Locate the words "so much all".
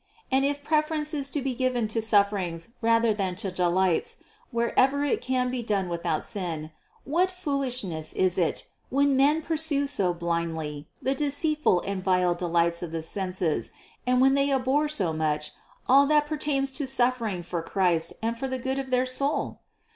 14.89-16.07